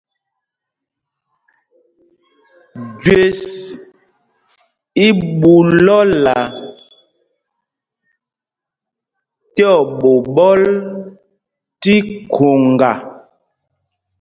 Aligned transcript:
Jüés 3.01 3.41
í 5.05 5.07
ɓu 5.39 5.53
lɔ́la 5.85 6.37
tí 9.53 9.61
oɓiɓɔl 9.77 10.61
tí 11.81 11.95
khoŋga. 12.33 12.91